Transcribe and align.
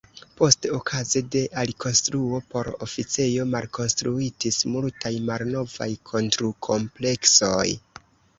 Poste 0.37 0.67
okaze 0.77 1.19
de 1.35 1.41
alikonstruo 1.63 2.39
por 2.53 2.69
policejo 2.83 3.45
malkonstruitis 3.51 4.59
multaj 4.77 5.13
malnovaj 5.29 5.89
kontrukompleksoj. 6.15 7.69